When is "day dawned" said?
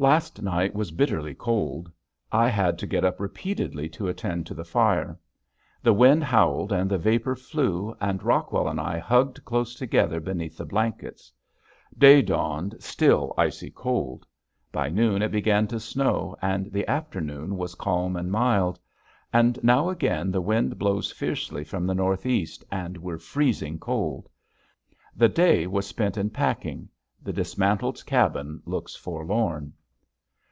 11.98-12.76